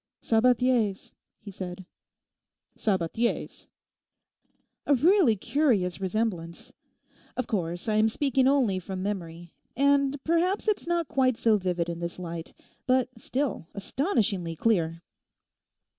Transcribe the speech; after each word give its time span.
'Sabathier's,' 0.19 1.13
he 1.39 1.51
said. 1.51 1.85
'Sabathier's!' 2.75 3.67
'A 4.87 4.95
really 4.95 5.35
curious 5.35 6.01
resemblance. 6.01 6.73
Of 7.37 7.45
course, 7.45 7.87
I 7.87 7.97
am 7.97 8.09
speaking 8.09 8.47
only 8.47 8.79
from 8.79 9.03
memory; 9.03 9.53
and 9.77 10.17
perhaps 10.23 10.67
it's 10.67 10.87
not 10.87 11.07
quite 11.07 11.37
so 11.37 11.59
vivid 11.59 11.87
in 11.87 11.99
this 11.99 12.17
light; 12.17 12.55
but 12.87 13.09
still 13.15 13.67
astonishingly 13.75 14.55
clear. 14.55 15.03